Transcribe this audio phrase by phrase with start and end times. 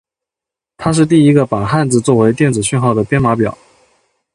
[0.77, 3.55] 它是第一个把汉字化作电子讯号的编码表。